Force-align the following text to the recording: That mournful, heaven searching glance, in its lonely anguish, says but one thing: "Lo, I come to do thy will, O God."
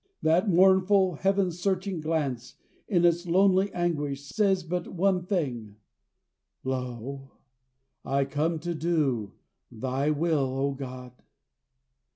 That 0.23 0.49
mournful, 0.49 1.13
heaven 1.17 1.51
searching 1.51 2.01
glance, 2.01 2.55
in 2.87 3.05
its 3.05 3.27
lonely 3.27 3.71
anguish, 3.71 4.23
says 4.23 4.63
but 4.63 4.87
one 4.87 5.27
thing: 5.27 5.75
"Lo, 6.63 7.29
I 8.03 8.25
come 8.25 8.57
to 8.61 8.73
do 8.73 9.33
thy 9.71 10.09
will, 10.09 10.57
O 10.57 10.71
God." 10.71 11.11